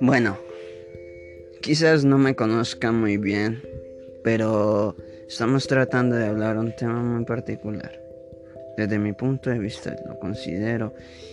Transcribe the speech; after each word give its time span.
Bueno, 0.00 0.38
quizás 1.62 2.04
no 2.04 2.18
me 2.18 2.36
conozca 2.36 2.92
muy 2.92 3.16
bien, 3.16 3.62
pero 4.22 4.96
estamos 5.26 5.66
tratando 5.66 6.16
de 6.16 6.26
hablar 6.26 6.58
un 6.58 6.76
tema 6.76 7.02
muy 7.02 7.24
particular. 7.24 7.98
Desde 8.76 8.98
mi 8.98 9.12
punto 9.12 9.50
de 9.50 9.58
vista 9.58 9.96
lo 10.06 10.18
considero 10.18 10.92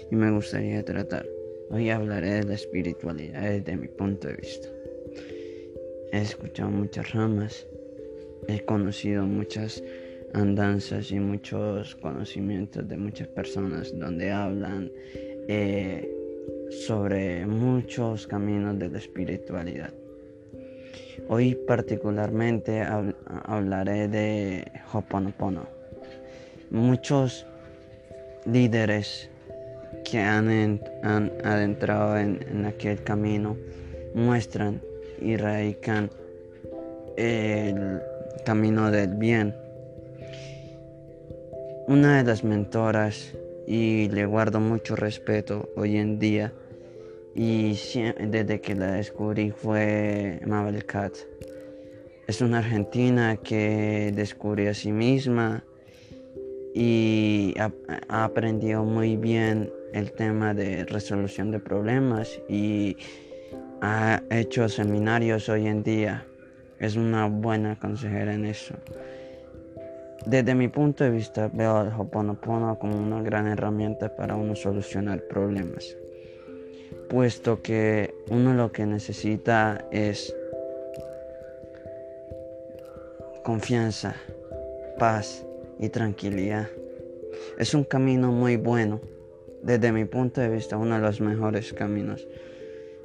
y 0.10 0.16
me 0.16 0.32
gustaría 0.32 0.86
tratar. 0.86 1.28
Hoy 1.70 1.90
hablaré 1.90 2.36
de 2.36 2.44
la 2.44 2.54
espiritualidad 2.54 3.42
desde 3.42 3.76
mi 3.76 3.88
punto 3.88 4.28
de 4.28 4.36
vista. 4.36 4.70
He 6.14 6.22
escuchado 6.22 6.70
muchas 6.70 7.12
ramas, 7.14 7.68
he 8.48 8.64
conocido 8.64 9.26
muchas 9.26 9.84
andanzas 10.34 11.12
y 11.12 11.20
muchos 11.20 11.96
conocimientos 11.96 12.88
de 12.88 12.98
muchas 12.98 13.28
personas 13.28 13.92
donde 13.98 14.32
hablan 14.32 14.92
eh, 15.48 16.10
sobre 16.70 17.46
muchos 17.46 18.28
caminos 18.28 18.80
de 18.80 18.90
la 18.90 18.98
espiritualidad. 18.98 19.94
Hoy 21.28 21.56
particularmente 21.56 22.84
hablaré 23.46 24.08
de 24.08 24.72
Hoponopono. 24.94 25.66
Muchos 26.70 27.46
líderes 28.46 29.30
que 30.10 30.20
han, 30.20 30.82
adentrado 31.44 32.18
en, 32.18 32.66
aquel 32.66 33.04
camino 33.04 33.58
muestran 34.14 34.82
y 35.20 35.38
radican 35.38 36.10
el 37.18 38.02
camino 38.46 38.90
del 38.92 39.16
bien. 39.16 39.56
Una 41.88 42.18
de 42.18 42.24
las 42.24 42.44
mentoras, 42.44 43.34
y 43.68 44.10
le 44.10 44.26
guardo 44.26 44.60
mucho 44.60 44.96
respeto 44.96 45.70
hoy 45.76 45.98
en 45.98 46.20
día, 46.20 46.54
y 47.36 47.78
desde 48.20 48.62
que 48.62 48.76
la 48.76 48.92
descubrí 48.92 49.52
fue 49.52 50.40
Mabel 50.46 50.86
Cat. 50.86 51.14
Es 52.28 52.42
una 52.42 52.60
argentina 52.60 53.38
que 53.38 54.12
descubrió 54.16 54.72
a 54.72 54.74
sí 54.74 54.92
misma 54.92 55.64
y 56.74 57.54
ha, 57.58 57.72
aprendido 58.24 58.84
muy 58.84 59.18
bien 59.18 59.72
el 59.94 60.12
tema 60.12 60.54
de 60.54 60.86
resolución 60.86 61.52
de 61.52 61.60
problemas 61.60 62.40
y 62.48 62.96
ha 63.82 64.22
hecho 64.30 64.70
seminarios 64.70 65.50
hoy 65.50 65.68
en 65.68 65.84
día. 65.84 66.26
Es 66.80 66.96
una 66.96 67.28
buena 67.28 67.78
consejera 67.78 68.34
en 68.34 68.46
eso. 68.46 68.76
Desde 70.26 70.56
mi 70.56 70.68
punto 70.68 71.04
de 71.04 71.10
vista 71.10 71.50
veo 71.52 71.78
al 71.78 71.94
Hoponopono 71.98 72.78
como 72.78 72.98
una 72.98 73.22
gran 73.22 73.48
herramienta 73.48 74.16
para 74.16 74.36
uno 74.36 74.56
solucionar 74.56 75.22
problemas 75.24 75.98
puesto 77.12 77.62
que 77.62 78.16
uno 78.30 78.54
lo 78.54 78.72
que 78.72 78.86
necesita 78.86 79.86
es 79.92 80.34
confianza, 83.44 84.16
paz 84.98 85.46
y 85.78 85.90
tranquilidad. 85.90 86.70
Es 87.58 87.74
un 87.74 87.84
camino 87.84 88.32
muy 88.32 88.56
bueno, 88.56 89.02
desde 89.62 89.92
mi 89.92 90.06
punto 90.06 90.40
de 90.40 90.48
vista 90.48 90.78
uno 90.78 90.96
de 90.96 91.02
los 91.02 91.20
mejores 91.20 91.74
caminos, 91.74 92.26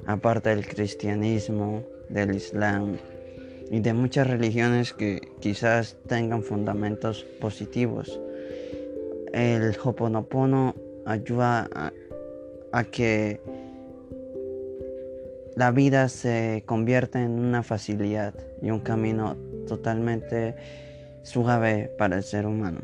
aparte 0.05 0.51
del 0.51 0.65
cristianismo, 0.65 1.83
del 2.07 2.33
islam 2.33 2.97
y 3.69 3.79
de 3.79 3.93
muchas 3.93 4.27
religiones 4.27 4.93
que 4.93 5.21
quizás 5.39 5.97
tengan 6.07 6.43
fundamentos 6.43 7.23
positivos. 7.39 8.19
El 9.33 9.75
Hoponopono 9.83 10.75
ayuda 11.05 11.69
a, 12.71 12.83
que 12.85 13.39
la 15.55 15.71
vida 15.71 16.09
se 16.09 16.63
convierte 16.65 17.19
en 17.19 17.31
una 17.31 17.63
facilidad 17.63 18.33
y 18.61 18.69
un 18.69 18.79
camino 18.79 19.35
totalmente 19.67 20.55
suave 21.23 21.91
para 21.97 22.17
el 22.17 22.23
ser 22.23 22.45
humano. 22.45 22.81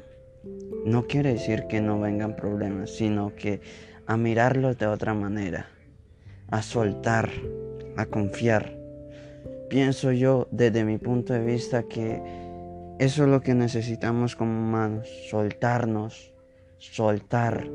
No 0.85 1.07
quiere 1.07 1.33
decir 1.33 1.67
que 1.67 1.79
no 1.79 1.99
vengan 1.99 2.35
problemas, 2.35 2.89
sino 2.89 3.33
que 3.35 3.61
a 4.05 4.17
mirarlos 4.17 4.77
de 4.77 4.87
otra 4.87 5.13
manera, 5.13 5.67
a 6.49 6.61
soltar, 6.61 7.29
a 7.95 8.05
confiar. 8.05 8.82
Pienso 9.73 10.11
yo 10.11 10.47
desde 10.51 10.85
mi 10.85 10.99
punto 10.99 11.33
de 11.33 11.43
vista 11.43 11.81
que 11.81 12.21
eso 12.99 13.23
es 13.23 13.29
lo 13.29 13.41
que 13.41 13.55
necesitamos 13.55 14.35
como 14.35 14.51
humanos, 14.51 15.09
soltarnos, 15.31 16.31
soltar 16.77 17.65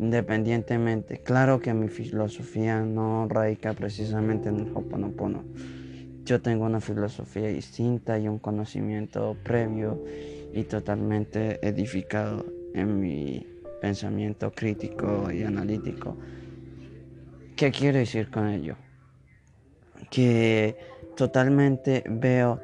independientemente. 0.00 1.18
Claro 1.18 1.60
que 1.60 1.74
mi 1.74 1.88
filosofía 1.88 2.80
no 2.80 3.28
radica 3.28 3.74
precisamente 3.74 4.48
en 4.48 4.60
el 4.60 4.72
Hoponopono. 4.74 5.44
Yo 6.24 6.40
tengo 6.40 6.64
una 6.64 6.80
filosofía 6.80 7.48
distinta 7.48 8.18
y 8.18 8.26
un 8.26 8.38
conocimiento 8.38 9.36
previo 9.44 10.02
y 10.54 10.62
totalmente 10.62 11.58
edificado 11.60 12.46
en 12.72 13.00
mi 13.00 13.46
pensamiento 13.82 14.50
crítico 14.50 15.30
y 15.30 15.42
analítico. 15.42 16.16
¿Qué 17.54 17.70
quiero 17.70 17.98
decir 17.98 18.30
con 18.30 18.48
ello? 18.48 18.76
Que 20.10 20.76
totalmente 21.16 22.04
veo 22.06 22.60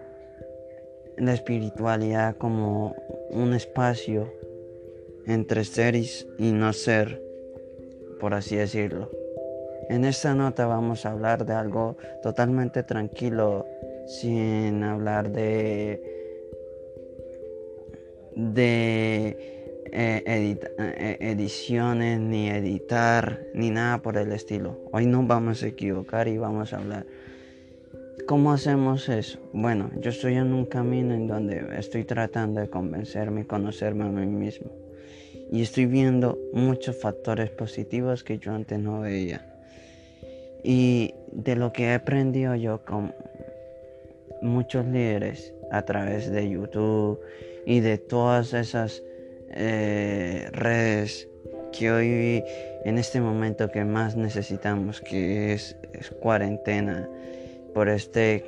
la 1.16 1.32
espiritualidad 1.32 2.36
como 2.36 2.94
un 3.30 3.54
espacio 3.54 4.32
entre 5.26 5.64
ser 5.64 5.96
y 5.96 6.52
no 6.52 6.72
ser 6.72 7.28
por 8.18 8.34
así 8.34 8.56
decirlo. 8.56 9.10
En 9.88 10.04
esta 10.04 10.34
nota 10.34 10.66
vamos 10.66 11.06
a 11.06 11.12
hablar 11.12 11.46
de 11.46 11.54
algo 11.54 11.96
totalmente 12.22 12.82
tranquilo, 12.82 13.66
sin 14.06 14.82
hablar 14.82 15.30
de, 15.30 16.02
de 18.34 19.67
eh, 19.92 20.58
eh, 20.78 21.16
ediciones, 21.20 22.20
ni 22.20 22.48
editar, 22.48 23.40
ni 23.54 23.70
nada 23.70 24.02
por 24.02 24.16
el 24.16 24.32
estilo. 24.32 24.78
Hoy 24.92 25.06
no 25.06 25.22
vamos 25.24 25.62
a 25.62 25.68
equivocar 25.68 26.28
y 26.28 26.38
vamos 26.38 26.72
a 26.72 26.78
hablar. 26.78 27.06
¿Cómo 28.26 28.52
hacemos 28.52 29.08
eso? 29.08 29.38
Bueno, 29.52 29.90
yo 30.00 30.10
estoy 30.10 30.34
en 30.34 30.52
un 30.52 30.66
camino 30.66 31.14
en 31.14 31.26
donde 31.26 31.64
estoy 31.78 32.04
tratando 32.04 32.60
de 32.60 32.68
convencerme 32.68 33.42
y 33.42 33.44
conocerme 33.44 34.04
a 34.04 34.08
mí 34.08 34.26
mismo 34.26 34.70
y 35.50 35.62
estoy 35.62 35.86
viendo 35.86 36.38
muchos 36.52 36.96
factores 36.96 37.50
positivos 37.50 38.22
que 38.22 38.38
yo 38.38 38.52
antes 38.52 38.78
no 38.78 39.00
veía. 39.00 39.44
Y 40.62 41.14
de 41.32 41.56
lo 41.56 41.72
que 41.72 41.84
he 41.84 41.94
aprendido 41.94 42.54
yo 42.54 42.84
con 42.84 43.14
muchos 44.42 44.86
líderes 44.86 45.54
a 45.70 45.82
través 45.82 46.30
de 46.30 46.50
YouTube 46.50 47.20
y 47.66 47.80
de 47.80 47.98
todas 47.98 48.52
esas 48.54 49.02
eh, 49.50 50.48
redes 50.52 51.28
que 51.72 51.90
hoy 51.90 52.44
en 52.84 52.98
este 52.98 53.20
momento 53.20 53.70
que 53.70 53.84
más 53.84 54.16
necesitamos, 54.16 55.00
que 55.00 55.52
es, 55.52 55.76
es 55.92 56.10
cuarentena 56.10 57.08
por 57.74 57.88
este 57.88 58.44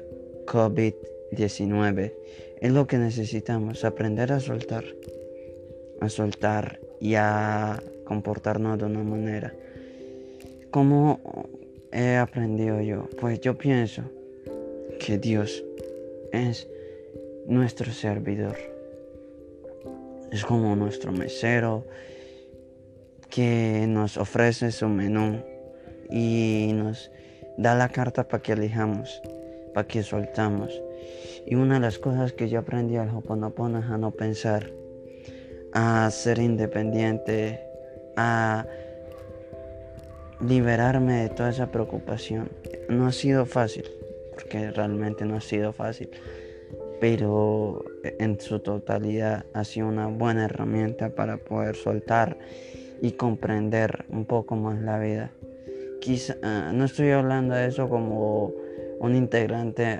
COVID-19, 0.46 2.12
es 2.60 2.72
lo 2.72 2.86
que 2.86 2.98
necesitamos, 2.98 3.84
aprender 3.84 4.32
a 4.32 4.40
soltar, 4.40 4.84
a 6.00 6.08
soltar 6.08 6.80
y 7.00 7.14
a 7.14 7.82
comportarnos 8.04 8.78
de 8.78 8.84
una 8.84 9.02
manera. 9.02 9.54
¿Cómo 10.70 11.20
he 11.92 12.16
aprendido 12.16 12.80
yo? 12.80 13.08
Pues 13.20 13.40
yo 13.40 13.56
pienso 13.56 14.02
que 14.98 15.18
Dios 15.18 15.64
es 16.32 16.68
nuestro 17.46 17.92
servidor. 17.92 18.56
Es 20.32 20.44
como 20.44 20.76
nuestro 20.76 21.12
mesero 21.12 21.84
que 23.28 23.86
nos 23.88 24.16
ofrece 24.16 24.70
su 24.70 24.88
menú 24.88 25.42
y 26.10 26.70
nos 26.74 27.10
da 27.56 27.74
la 27.74 27.88
carta 27.88 28.28
para 28.28 28.42
que 28.42 28.52
elijamos, 28.52 29.20
para 29.74 29.86
que 29.86 30.02
soltamos. 30.02 30.80
Y 31.46 31.54
una 31.54 31.74
de 31.74 31.80
las 31.80 31.98
cosas 31.98 32.32
que 32.32 32.48
yo 32.48 32.60
aprendí 32.60 32.96
al 32.96 33.08
Hoponopono 33.10 33.80
es 33.80 33.86
a 33.86 33.98
no 33.98 34.10
pensar 34.12 34.70
a 35.72 36.10
ser 36.10 36.38
independiente, 36.38 37.60
a 38.16 38.66
liberarme 40.40 41.22
de 41.22 41.28
toda 41.28 41.50
esa 41.50 41.70
preocupación. 41.70 42.50
No 42.88 43.06
ha 43.06 43.12
sido 43.12 43.46
fácil, 43.46 43.84
porque 44.32 44.70
realmente 44.70 45.24
no 45.24 45.36
ha 45.36 45.40
sido 45.40 45.72
fácil, 45.72 46.10
pero 47.00 47.82
en 48.02 48.38
su 48.38 48.60
totalidad 48.60 49.46
ha 49.54 49.64
sido 49.64 49.88
una 49.88 50.06
buena 50.06 50.44
herramienta 50.44 51.08
para 51.08 51.38
poder 51.38 51.74
soltar 51.74 52.36
y 53.00 53.12
comprender 53.12 54.04
un 54.10 54.26
poco 54.26 54.54
más 54.56 54.80
la 54.82 54.98
vida. 54.98 55.30
Quizá, 56.00 56.36
ah, 56.42 56.70
no 56.74 56.84
estoy 56.84 57.10
hablando 57.10 57.54
de 57.54 57.66
eso 57.66 57.88
como 57.88 58.52
un 59.00 59.14
integrante 59.16 59.98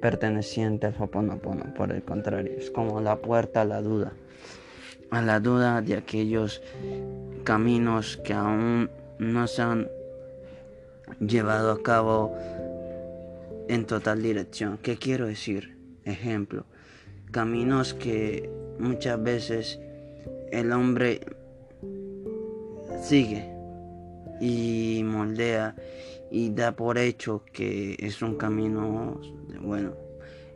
perteneciente 0.00 0.86
al 0.86 0.94
Hoponopono, 0.98 1.74
por 1.74 1.92
el 1.92 2.02
contrario, 2.02 2.52
es 2.56 2.70
como 2.70 3.00
la 3.02 3.16
puerta 3.16 3.60
a 3.60 3.64
la 3.66 3.82
duda. 3.82 4.12
a 5.10 5.20
la 5.20 5.40
duda 5.40 5.82
de 5.82 5.96
aquellos 5.96 6.62
caminos 7.42 8.16
que 8.18 8.32
aún 8.32 8.88
no 9.18 9.46
se 9.48 9.60
han 9.60 9.88
llevado 11.18 11.72
a 11.72 11.82
cabo 11.82 12.32
en 13.70 13.84
total 13.84 14.20
dirección. 14.20 14.78
¿Qué 14.82 14.96
quiero 14.96 15.28
decir? 15.28 15.76
Ejemplo, 16.04 16.66
caminos 17.30 17.94
que 17.94 18.50
muchas 18.80 19.22
veces 19.22 19.78
el 20.50 20.72
hombre 20.72 21.20
sigue 23.00 23.48
y 24.40 25.02
moldea 25.04 25.76
y 26.32 26.50
da 26.50 26.72
por 26.72 26.98
hecho 26.98 27.44
que 27.52 27.96
es 28.00 28.22
un 28.22 28.34
camino 28.34 29.20
bueno. 29.62 29.94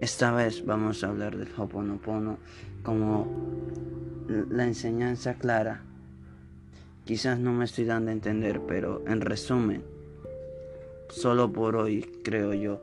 Esta 0.01 0.33
vez 0.33 0.65
vamos 0.67 1.05
a 1.05 1.09
hablar 1.09 1.37
del 1.37 1.49
Hoponopono 1.57 2.39
como 2.83 3.29
la 4.51 4.65
enseñanza 4.65 5.35
clara. 5.35 5.83
Quizás 7.05 7.39
no 7.39 7.53
me 7.53 7.67
estoy 7.67 7.85
dando 7.85 8.11
a 8.11 8.15
entender, 8.15 8.61
pero 8.67 9.05
en 9.07 9.21
resumen, 9.21 9.94
solo 11.09 11.53
por 11.53 11.77
hoy 11.77 12.03
creo 12.23 12.55
yo 12.55 12.81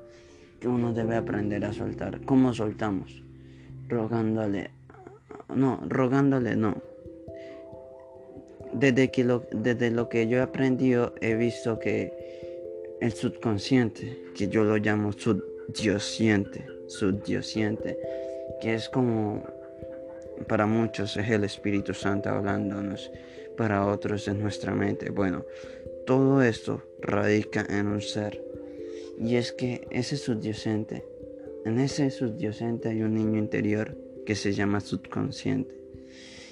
que 0.59 0.67
uno 0.67 0.93
debe 0.93 1.15
aprender 1.15 1.65
a 1.65 1.73
soltar. 1.73 2.21
¿Cómo 2.21 2.53
soltamos? 2.53 3.23
Rogándole. 3.89 4.69
No, 5.53 5.81
rogándole 5.87 6.55
no. 6.55 6.81
Desde, 8.73 9.11
que 9.11 9.23
lo, 9.23 9.45
desde 9.51 9.91
lo 9.91 10.07
que 10.07 10.27
yo 10.27 10.37
he 10.37 10.41
aprendido 10.41 11.13
he 11.19 11.35
visto 11.35 11.79
que 11.79 12.97
el 13.01 13.11
subconsciente, 13.11 14.23
que 14.35 14.47
yo 14.47 14.63
lo 14.63 14.77
llamo 14.77 15.11
subdiosiente, 15.11 16.65
subdiosiente, 16.87 17.97
que 18.61 18.75
es 18.75 18.87
como 18.87 19.43
para 20.47 20.65
muchos 20.65 21.17
es 21.17 21.29
el 21.29 21.43
Espíritu 21.43 21.93
Santo 21.93 22.29
hablándonos, 22.29 23.11
para 23.57 23.85
otros 23.85 24.27
es 24.27 24.35
nuestra 24.35 24.73
mente. 24.73 25.09
Bueno, 25.09 25.45
todo 26.11 26.41
esto 26.41 26.81
radica 26.99 27.65
en 27.69 27.87
un 27.87 28.01
ser. 28.01 28.43
Y 29.17 29.37
es 29.37 29.53
que 29.53 29.87
ese 29.91 30.17
subdiosente, 30.17 31.05
en 31.63 31.79
ese 31.79 32.11
subdiosente 32.11 32.89
hay 32.89 33.01
un 33.01 33.13
niño 33.13 33.39
interior 33.39 33.95
que 34.25 34.35
se 34.35 34.51
llama 34.51 34.81
subconsciente. 34.81 35.73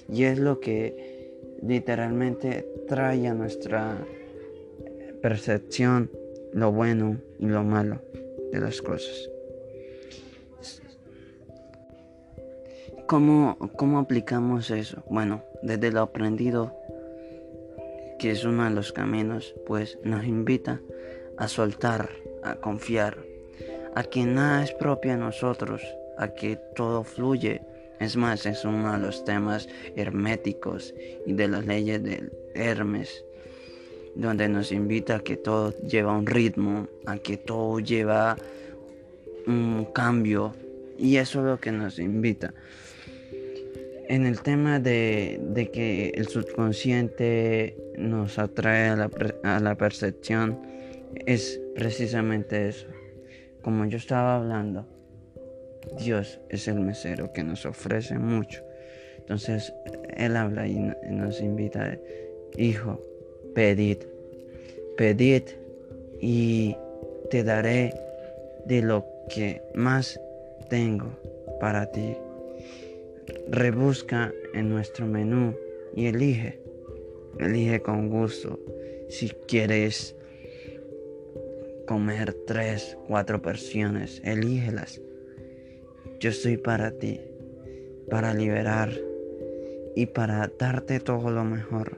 Y 0.08 0.24
es 0.24 0.40
lo 0.40 0.62
que 0.62 1.36
literalmente 1.62 2.72
trae 2.88 3.28
a 3.28 3.34
nuestra 3.34 3.98
percepción 5.22 6.10
lo 6.54 6.72
bueno 6.72 7.18
y 7.38 7.48
lo 7.48 7.62
malo 7.66 8.02
de 8.54 8.62
las 8.62 8.82
cosas. 8.82 9.30
¿Cómo, 13.08 13.58
¿Cómo 13.76 14.00
aplicamos 14.00 14.72
eso? 14.72 15.04
Bueno, 15.10 15.44
desde 15.64 15.92
lo 15.92 16.00
aprendido, 16.00 16.79
que 18.20 18.32
es 18.32 18.44
uno 18.44 18.66
de 18.66 18.72
los 18.72 18.92
caminos, 18.92 19.56
pues 19.66 19.98
nos 20.04 20.26
invita 20.26 20.82
a 21.38 21.48
soltar, 21.48 22.10
a 22.44 22.56
confiar, 22.56 23.18
a 23.96 24.04
que 24.04 24.26
nada 24.26 24.64
es 24.64 24.74
propio 24.74 25.14
a 25.14 25.18
nosotros, 25.18 25.82
a 26.18 26.28
que 26.28 26.60
todo 26.76 27.04
fluye. 27.04 27.62
Es 28.00 28.18
más, 28.18 28.46
es 28.46 28.66
uno 28.66 28.92
de 28.92 29.00
los 29.00 29.24
temas 29.24 29.68
herméticos 29.96 30.94
y 31.26 31.34
de 31.34 31.48
las 31.48 31.66
leyes 31.66 32.04
del 32.04 32.32
Hermes, 32.54 33.24
donde 34.16 34.50
nos 34.50 34.72
invita 34.72 35.16
a 35.16 35.20
que 35.20 35.38
todo 35.38 35.74
lleva 35.80 36.18
un 36.18 36.26
ritmo, 36.26 36.88
a 37.06 37.18
que 37.18 37.38
todo 37.38 37.80
lleva 37.80 38.38
un 39.48 39.86
cambio, 39.94 40.54
y 40.98 41.16
eso 41.16 41.40
es 41.40 41.46
lo 41.46 41.60
que 41.60 41.72
nos 41.72 41.98
invita 42.00 42.54
en 44.10 44.26
el 44.26 44.42
tema 44.42 44.80
de, 44.80 45.70
que 45.72 46.10
el 46.16 46.28
subconsciente 46.28 47.78
nos 47.96 48.40
atrae 48.40 48.90
a 48.90 48.96
la, 48.96 49.10
a 49.44 49.60
la, 49.60 49.76
percepción, 49.76 50.60
es 51.28 51.62
precisamente 51.76 52.70
eso. 52.70 52.88
Como 53.62 53.86
yo 53.86 53.98
estaba 53.98 54.36
hablando, 54.36 54.88
Dios 56.00 56.42
es 56.50 56.68
el 56.68 56.80
mesero 56.80 57.32
que 57.34 57.44
nos 57.44 57.68
ofrece 57.68 58.18
mucho. 58.18 58.64
Entonces, 59.20 59.72
Él 60.18 60.36
habla 60.36 60.68
y 60.68 60.92
nos 61.12 61.40
invita, 61.40 61.96
hijo, 62.58 63.00
pedid, 63.54 64.00
pedid 64.98 65.44
y 66.20 66.76
te 67.30 67.44
daré 67.44 67.94
de 68.66 68.82
lo 68.82 69.06
que 69.30 69.62
más 69.76 70.20
tengo 70.68 71.16
para 71.60 71.92
ti 71.92 72.16
rebusca 73.50 74.32
en 74.54 74.70
nuestro 74.70 75.08
menú 75.08 75.56
y 75.96 76.06
elige. 76.06 76.60
Elige 77.40 77.82
con 77.82 78.10
gusto 78.10 78.60
si 79.10 79.30
quieres 79.48 80.16
comer 81.88 82.34
tres, 82.46 82.98
cuatro 83.08 83.42
porciones. 83.42 84.22
Elígelas. 84.24 85.02
Yo 86.20 86.30
estoy 86.30 86.58
para 86.58 86.92
ti, 86.92 87.20
para 88.10 88.34
liberar 88.34 88.92
y 89.96 90.06
para 90.06 90.52
darte 90.60 91.00
todo 91.00 91.32
lo 91.32 91.44
mejor. 91.44 91.98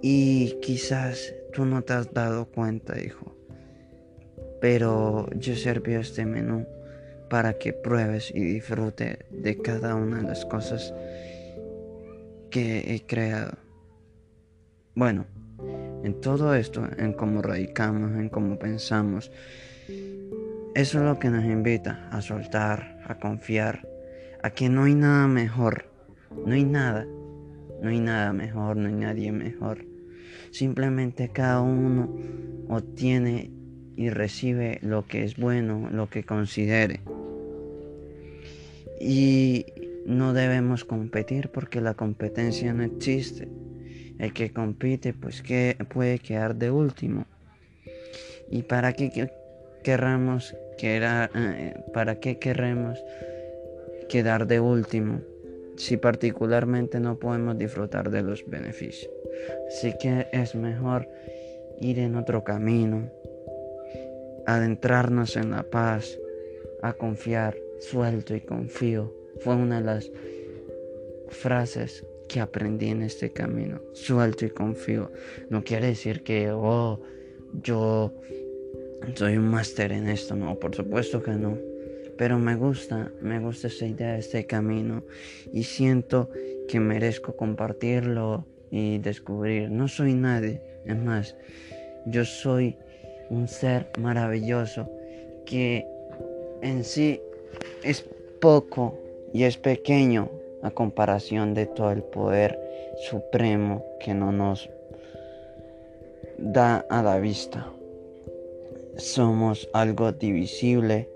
Y 0.00 0.58
quizás 0.62 1.34
tú 1.52 1.64
no 1.64 1.82
te 1.82 1.92
has 1.92 2.12
dado 2.12 2.46
cuenta, 2.46 2.98
hijo. 3.00 3.36
Pero 4.60 5.28
yo 5.36 5.54
serví 5.56 5.94
este 5.94 6.24
menú 6.24 6.66
para 7.32 7.54
que 7.54 7.72
pruebes 7.72 8.30
y 8.34 8.40
disfrutes 8.44 9.20
de 9.30 9.56
cada 9.56 9.94
una 9.94 10.18
de 10.18 10.24
las 10.24 10.44
cosas 10.44 10.92
que 12.50 12.94
he 12.94 13.06
creado. 13.06 13.52
Bueno, 14.94 15.24
en 16.04 16.20
todo 16.20 16.54
esto, 16.54 16.86
en 16.98 17.14
cómo 17.14 17.40
radicamos, 17.40 18.10
en 18.20 18.28
cómo 18.28 18.58
pensamos, 18.58 19.32
eso 20.74 20.98
es 20.98 21.04
lo 21.04 21.18
que 21.18 21.30
nos 21.30 21.46
invita 21.46 22.06
a 22.12 22.20
soltar, 22.20 23.00
a 23.06 23.18
confiar, 23.18 23.88
a 24.42 24.50
que 24.50 24.68
no 24.68 24.84
hay 24.84 24.94
nada 24.94 25.26
mejor, 25.26 25.86
no 26.44 26.52
hay 26.52 26.64
nada, 26.64 27.06
no 27.80 27.88
hay 27.88 28.00
nada 28.00 28.34
mejor, 28.34 28.76
no 28.76 28.88
hay 28.88 28.94
nadie 28.94 29.32
mejor. 29.32 29.86
Simplemente 30.50 31.30
cada 31.30 31.62
uno 31.62 32.14
obtiene 32.68 33.61
y 33.96 34.10
recibe 34.10 34.78
lo 34.82 35.06
que 35.06 35.24
es 35.24 35.36
bueno, 35.36 35.88
lo 35.90 36.08
que 36.08 36.24
considere. 36.24 37.00
Y 39.00 39.66
no 40.06 40.32
debemos 40.32 40.84
competir 40.84 41.50
porque 41.50 41.80
la 41.80 41.94
competencia 41.94 42.72
no 42.72 42.82
existe. 42.84 43.48
El 44.18 44.32
que 44.32 44.52
compite 44.52 45.14
pues 45.14 45.42
que 45.42 45.76
puede 45.92 46.18
quedar 46.18 46.54
de 46.54 46.70
último. 46.70 47.26
¿Y 48.50 48.62
para 48.62 48.92
qué 48.92 49.30
querramos 49.82 50.54
quedar, 50.78 51.30
eh, 51.34 51.74
para 51.92 52.20
qué 52.20 52.38
quedar 54.08 54.46
de 54.46 54.60
último 54.60 55.20
si 55.76 55.96
particularmente 55.96 57.00
no 57.00 57.18
podemos 57.18 57.58
disfrutar 57.58 58.10
de 58.10 58.22
los 58.22 58.48
beneficios? 58.48 59.10
Así 59.68 59.94
que 60.00 60.28
es 60.32 60.54
mejor 60.54 61.08
ir 61.80 61.98
en 61.98 62.14
otro 62.14 62.44
camino, 62.44 63.10
adentrarnos 64.46 65.36
en 65.36 65.50
la 65.50 65.62
paz, 65.62 66.18
a 66.82 66.92
confiar, 66.94 67.56
suelto 67.80 68.34
y 68.34 68.40
confío. 68.40 69.14
Fue 69.40 69.54
una 69.54 69.80
de 69.80 69.86
las 69.86 70.10
frases 71.28 72.04
que 72.28 72.40
aprendí 72.40 72.88
en 72.88 73.02
este 73.02 73.32
camino. 73.32 73.80
Suelto 73.92 74.44
y 74.44 74.50
confío. 74.50 75.10
No 75.50 75.62
quiere 75.64 75.88
decir 75.88 76.22
que, 76.22 76.50
oh, 76.50 77.00
yo 77.62 78.12
soy 79.14 79.36
un 79.36 79.48
máster 79.48 79.92
en 79.92 80.08
esto. 80.08 80.34
No, 80.34 80.58
por 80.58 80.74
supuesto 80.74 81.22
que 81.22 81.32
no. 81.32 81.58
Pero 82.16 82.38
me 82.38 82.56
gusta, 82.56 83.10
me 83.20 83.40
gusta 83.40 83.68
esa 83.68 83.86
idea 83.86 84.12
de 84.12 84.20
este 84.20 84.46
camino. 84.46 85.02
Y 85.52 85.64
siento 85.64 86.30
que 86.68 86.80
merezco 86.80 87.36
compartirlo 87.36 88.46
y 88.70 88.98
descubrir. 88.98 89.70
No 89.70 89.88
soy 89.88 90.14
nadie. 90.14 90.60
Es 90.84 90.96
más, 90.96 91.36
yo 92.06 92.24
soy 92.24 92.76
un 93.30 93.48
ser 93.48 93.88
maravilloso 93.98 94.88
que 95.46 95.86
en 96.62 96.84
sí 96.84 97.20
es 97.82 98.04
poco 98.40 98.98
y 99.32 99.44
es 99.44 99.56
pequeño 99.56 100.30
a 100.62 100.70
comparación 100.70 101.54
de 101.54 101.66
todo 101.66 101.90
el 101.90 102.02
poder 102.02 102.58
supremo 103.08 103.84
que 104.00 104.14
no 104.14 104.32
nos 104.32 104.70
da 106.38 106.84
a 106.88 107.02
la 107.02 107.18
vista. 107.18 107.72
Somos 108.96 109.68
algo 109.72 110.12
divisible, 110.12 111.08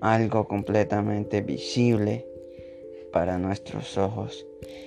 algo 0.00 0.48
completamente 0.48 1.42
visible 1.42 2.26
para 3.12 3.38
nuestros 3.38 3.98
ojos. 3.98 4.46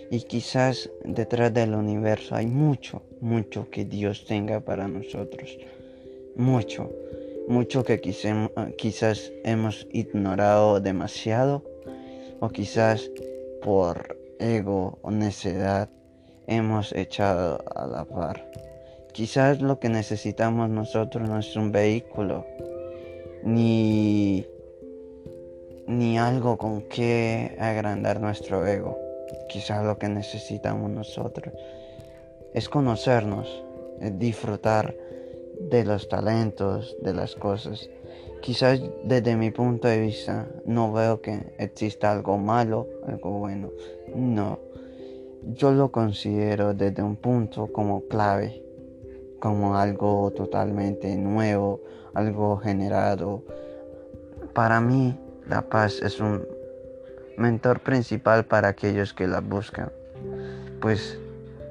Y 0.09 0.21
quizás 0.21 0.89
detrás 1.03 1.53
del 1.53 1.75
universo 1.75 2.35
hay 2.35 2.47
mucho, 2.47 3.01
mucho 3.19 3.69
que 3.69 3.85
Dios 3.85 4.25
tenga 4.25 4.59
para 4.59 4.87
nosotros. 4.87 5.57
Mucho 6.35 6.89
mucho 7.47 7.83
que 7.83 7.99
quizás 7.99 9.31
hemos 9.43 9.87
ignorado 9.91 10.79
demasiado 10.79 11.63
o 12.39 12.49
quizás 12.49 13.11
por 13.61 14.17
ego 14.39 14.97
o 15.01 15.11
necedad 15.11 15.89
hemos 16.47 16.93
echado 16.93 17.63
a 17.75 17.87
la 17.87 18.05
par. 18.05 18.49
Quizás 19.11 19.61
lo 19.61 19.79
que 19.79 19.89
necesitamos 19.89 20.69
nosotros 20.69 21.27
no 21.27 21.39
es 21.39 21.55
un 21.55 21.71
vehículo, 21.71 22.45
ni, 23.43 24.45
ni 25.87 26.17
algo 26.17 26.57
con 26.57 26.81
que 26.83 27.55
agrandar 27.59 28.19
nuestro 28.19 28.65
ego. 28.65 28.97
Quizás 29.49 29.85
lo 29.85 29.97
que 29.97 30.09
necesitamos 30.09 30.89
nosotros 30.89 31.53
es 32.53 32.69
conocernos, 32.69 33.63
es 33.99 34.17
disfrutar 34.17 34.95
de 35.59 35.85
los 35.85 36.07
talentos, 36.09 36.95
de 37.01 37.13
las 37.13 37.35
cosas. 37.35 37.89
Quizás 38.41 38.81
desde 39.03 39.35
mi 39.35 39.51
punto 39.51 39.87
de 39.87 39.99
vista 39.99 40.47
no 40.65 40.91
veo 40.91 41.21
que 41.21 41.53
exista 41.57 42.11
algo 42.11 42.37
malo, 42.37 42.87
algo 43.07 43.39
bueno. 43.39 43.69
No. 44.15 44.59
Yo 45.43 45.71
lo 45.71 45.91
considero 45.91 46.73
desde 46.73 47.03
un 47.03 47.15
punto 47.15 47.67
como 47.71 48.07
clave 48.07 48.63
como 49.43 49.75
algo 49.75 50.31
totalmente 50.31 51.17
nuevo, 51.17 51.81
algo 52.13 52.55
generado. 52.55 53.43
Para 54.53 54.79
mí, 54.79 55.19
la 55.49 55.63
paz 55.63 56.01
es 56.01 56.21
un 56.21 56.47
mentor 57.35 57.81
principal 57.81 58.45
para 58.45 58.69
aquellos 58.69 59.13
que 59.13 59.27
la 59.27 59.41
buscan. 59.41 59.91
Pues 60.79 61.19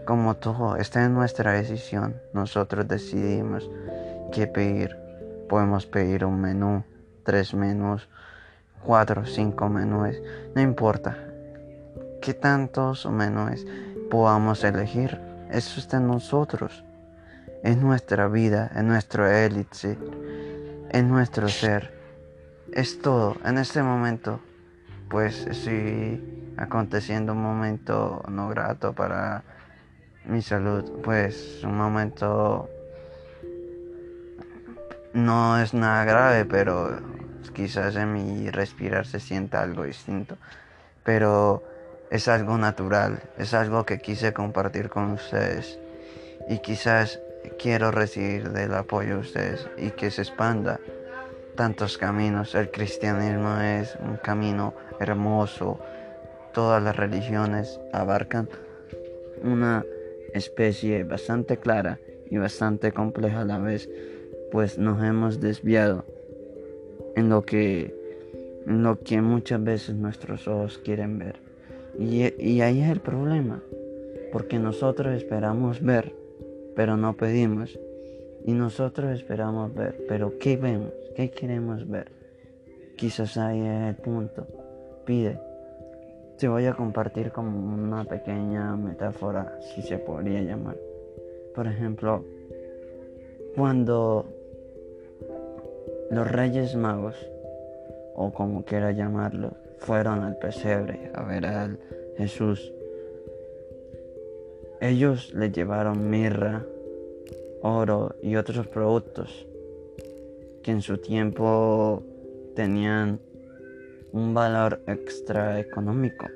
como 0.04 0.36
todo 0.36 0.76
está 0.76 1.04
en 1.04 1.14
nuestra 1.14 1.52
decisión, 1.52 2.16
nosotros 2.32 2.86
decidimos 2.88 3.70
qué 4.32 4.46
pedir. 4.46 4.96
Podemos 5.48 5.86
pedir 5.86 6.24
un 6.24 6.40
menú, 6.40 6.84
tres 7.24 7.54
menús, 7.54 8.08
cuatro, 8.84 9.26
cinco 9.26 9.68
menús, 9.68 10.16
no 10.54 10.62
importa. 10.62 11.16
Qué 12.20 12.34
tantos 12.34 13.06
menús 13.06 13.66
podamos 14.10 14.64
elegir, 14.64 15.20
eso 15.50 15.80
está 15.80 15.98
en 15.98 16.06
nosotros 16.06 16.84
en 17.62 17.80
nuestra 17.80 18.28
vida, 18.28 18.70
en 18.74 18.88
nuestro 18.88 19.30
élite, 19.30 19.96
en 20.90 21.08
nuestro 21.08 21.48
ser. 21.48 21.92
Es 22.72 23.00
todo. 23.00 23.36
En 23.44 23.58
este 23.58 23.82
momento, 23.82 24.40
pues 25.08 25.46
estoy 25.46 26.52
aconteciendo 26.56 27.32
un 27.32 27.42
momento 27.42 28.22
no 28.28 28.48
grato 28.48 28.92
para 28.92 29.44
mi 30.24 30.42
salud. 30.42 31.02
Pues 31.02 31.60
un 31.64 31.76
momento 31.76 32.68
no 35.12 35.60
es 35.60 35.74
nada 35.74 36.04
grave, 36.04 36.44
pero 36.44 36.98
quizás 37.54 37.96
en 37.96 38.12
mi 38.12 38.50
respirar 38.50 39.06
se 39.06 39.20
sienta 39.20 39.62
algo 39.62 39.84
distinto. 39.84 40.36
Pero 41.04 41.62
es 42.10 42.28
algo 42.28 42.58
natural, 42.58 43.22
es 43.38 43.54
algo 43.54 43.84
que 43.84 43.98
quise 43.98 44.32
compartir 44.32 44.88
con 44.88 45.12
ustedes. 45.12 45.78
Y 46.48 46.58
quizás 46.58 47.20
quiero 47.58 47.90
recibir 47.90 48.50
del 48.50 48.74
apoyo 48.74 49.14
de 49.14 49.20
ustedes 49.20 49.68
y 49.76 49.90
que 49.90 50.10
se 50.10 50.22
expanda 50.22 50.78
tantos 51.56 51.98
caminos. 51.98 52.54
El 52.54 52.70
cristianismo 52.70 53.60
es 53.60 53.96
un 53.96 54.16
camino 54.16 54.74
hermoso. 55.00 55.80
Todas 56.52 56.82
las 56.82 56.96
religiones 56.96 57.80
abarcan 57.92 58.48
una 59.42 59.84
especie 60.34 61.04
bastante 61.04 61.58
clara 61.58 61.98
y 62.30 62.38
bastante 62.38 62.92
compleja 62.92 63.42
a 63.42 63.44
la 63.44 63.58
vez, 63.58 63.88
pues 64.50 64.78
nos 64.78 65.02
hemos 65.04 65.40
desviado 65.40 66.04
en 67.16 67.28
lo 67.28 67.42
que, 67.42 67.94
lo 68.66 69.00
que 69.00 69.20
muchas 69.20 69.62
veces 69.62 69.94
nuestros 69.94 70.48
ojos 70.48 70.78
quieren 70.78 71.18
ver. 71.18 71.36
Y, 71.98 72.32
y 72.42 72.62
ahí 72.62 72.80
es 72.80 72.90
el 72.90 73.00
problema, 73.00 73.62
porque 74.32 74.58
nosotros 74.58 75.14
esperamos 75.14 75.82
ver 75.82 76.22
pero 76.74 76.96
no 76.96 77.16
pedimos. 77.16 77.78
Y 78.44 78.52
nosotros 78.52 79.12
esperamos 79.12 79.72
ver, 79.74 80.04
pero 80.08 80.38
¿qué 80.38 80.56
vemos? 80.56 80.92
¿Qué 81.14 81.30
queremos 81.30 81.88
ver? 81.88 82.10
Quizás 82.96 83.36
ahí 83.36 83.60
es 83.60 83.88
el 83.88 83.94
punto. 83.96 84.46
Pide. 85.04 85.38
Te 86.38 86.48
voy 86.48 86.66
a 86.66 86.74
compartir 86.74 87.30
como 87.30 87.58
una 87.58 88.04
pequeña 88.04 88.76
metáfora, 88.76 89.58
si 89.60 89.82
se 89.82 89.98
podría 89.98 90.42
llamar. 90.42 90.76
Por 91.54 91.66
ejemplo, 91.66 92.24
cuando 93.54 94.26
los 96.10 96.30
reyes 96.30 96.74
magos, 96.74 97.14
o 98.14 98.32
como 98.32 98.64
quiera 98.64 98.92
llamarlo, 98.92 99.52
fueron 99.78 100.22
al 100.22 100.36
pesebre 100.36 101.10
a 101.14 101.22
ver 101.24 101.46
a 101.46 101.70
Jesús, 102.16 102.72
ellos 104.80 105.32
le 105.32 105.50
llevaron 105.50 106.10
mirra, 106.10 106.64
oro 107.62 108.16
y 108.20 108.36
otros 108.36 108.66
productos 108.66 109.46
que 110.62 110.70
en 110.70 110.82
su 110.82 110.98
tiempo 110.98 112.02
tenían 112.54 113.20
un 114.12 114.34
valor 114.34 114.80
extra 114.86 115.58
económico. 115.58 116.26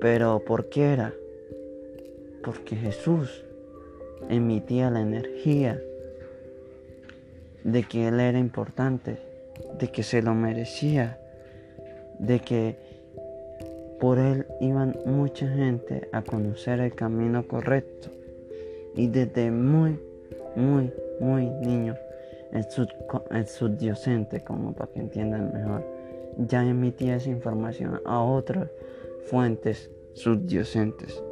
Pero 0.00 0.42
¿por 0.44 0.68
qué 0.68 0.92
era? 0.92 1.14
Porque 2.42 2.76
Jesús 2.76 3.44
emitía 4.28 4.90
la 4.90 5.00
energía 5.00 5.80
de 7.62 7.82
que 7.84 8.08
Él 8.08 8.20
era 8.20 8.38
importante, 8.38 9.18
de 9.78 9.88
que 9.88 10.02
se 10.02 10.22
lo 10.22 10.34
merecía, 10.34 11.18
de 12.18 12.40
que 12.40 12.76
por 14.00 14.18
él 14.18 14.46
iban 14.60 14.96
mucha 15.06 15.48
gente 15.48 16.08
a 16.12 16.22
conocer 16.22 16.80
el 16.80 16.94
camino 16.94 17.46
correcto. 17.46 18.10
Y 18.94 19.08
desde 19.08 19.50
muy, 19.50 19.98
muy, 20.56 20.92
muy 21.20 21.46
niño, 21.46 21.96
el, 22.52 22.64
sub, 22.64 22.88
subyacente, 23.46 24.42
como 24.42 24.72
para 24.72 24.92
que 24.92 25.00
entiendan 25.00 25.52
mejor, 25.52 25.84
ya 26.38 26.66
emitía 26.66 27.16
esa 27.16 27.30
información 27.30 28.00
a 28.04 28.22
otras 28.22 28.70
fuentes 29.26 29.90
subyacentes. 30.14 31.22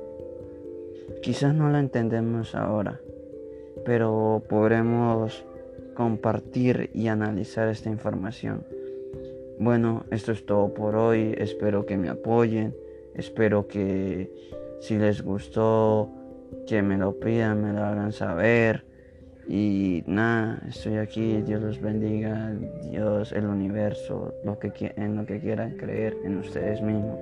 Quizás 1.22 1.54
no 1.54 1.70
la 1.70 1.80
entendemos 1.80 2.54
ahora, 2.54 3.00
pero 3.84 4.42
podremos 4.48 5.44
compartir 5.94 6.90
y 6.94 7.08
analizar 7.08 7.68
esta 7.68 7.90
información 7.90 8.64
bueno, 9.62 10.04
esto 10.10 10.32
es 10.32 10.44
todo 10.44 10.74
por 10.74 10.96
hoy. 10.96 11.34
Espero 11.38 11.86
que 11.86 11.96
me 11.96 12.08
apoyen. 12.08 12.74
Espero 13.14 13.68
que 13.68 14.28
si 14.80 14.98
les 14.98 15.22
gustó, 15.22 16.10
que 16.66 16.82
me 16.82 16.96
lo 16.96 17.20
pidan, 17.20 17.62
me 17.62 17.72
lo 17.72 17.84
hagan 17.84 18.12
saber. 18.12 18.84
Y 19.48 20.04
nada, 20.06 20.62
estoy 20.68 20.96
aquí. 20.96 21.42
Dios 21.42 21.62
los 21.62 21.80
bendiga. 21.80 22.52
Dios, 22.90 23.32
el 23.32 23.46
universo, 23.46 24.34
lo 24.44 24.58
que, 24.58 24.92
en 24.96 25.16
lo 25.16 25.26
que 25.26 25.40
quieran 25.40 25.76
creer, 25.76 26.16
en 26.24 26.38
ustedes 26.38 26.80
mismos. 26.80 27.18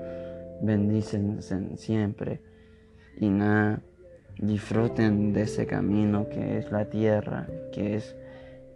Bendícense 0.62 1.76
siempre. 1.76 2.40
Y 3.18 3.28
nada, 3.28 3.80
disfruten 4.38 5.32
de 5.32 5.42
ese 5.42 5.66
camino 5.66 6.28
que 6.28 6.58
es 6.58 6.70
la 6.70 6.84
tierra, 6.84 7.46
que 7.72 7.96
es 7.96 8.16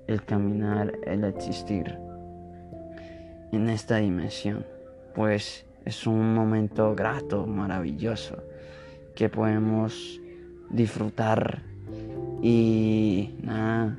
el 0.07 0.23
caminar, 0.25 0.93
el 1.07 1.25
existir 1.25 1.99
en 3.57 3.69
esta 3.69 3.97
dimensión, 3.97 4.67
pues 5.15 5.67
es 5.85 6.07
un 6.07 6.35
momento 6.35 6.95
grato, 6.95 7.47
maravilloso, 7.47 8.43
que 9.15 9.29
podemos 9.29 10.21
disfrutar 10.71 11.63
y 12.47 13.35
nada, 13.43 13.97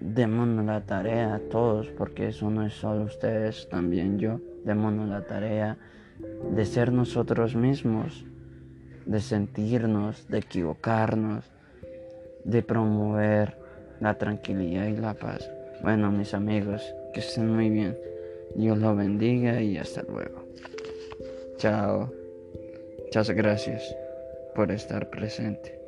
démonos 0.00 0.64
la 0.64 0.80
tarea 0.86 1.34
a 1.34 1.38
todos, 1.40 1.88
porque 1.88 2.28
eso 2.28 2.48
no 2.48 2.64
es 2.64 2.72
solo 2.72 3.04
ustedes, 3.04 3.68
también 3.68 4.18
yo, 4.18 4.40
démonos 4.64 5.10
la 5.10 5.26
tarea 5.26 5.76
de 6.54 6.64
ser 6.64 6.90
nosotros 6.90 7.54
mismos, 7.54 8.24
de 9.04 9.20
sentirnos, 9.20 10.26
de 10.28 10.38
equivocarnos, 10.38 11.44
de 12.44 12.62
promover 12.62 13.58
la 14.00 14.14
tranquilidad 14.16 14.86
y 14.86 14.96
la 14.96 15.12
paz. 15.12 15.50
Bueno, 15.82 16.10
mis 16.10 16.32
amigos, 16.32 16.82
que 17.12 17.20
estén 17.20 17.54
muy 17.54 17.68
bien. 17.68 17.94
Dios 18.56 18.78
los 18.78 18.96
bendiga 18.96 19.60
y 19.60 19.76
hasta 19.76 20.02
luego. 20.04 20.46
Chao. 21.58 22.10
Muchas 23.04 23.28
gracias 23.32 23.94
por 24.54 24.72
estar 24.72 25.10
presente. 25.10 25.79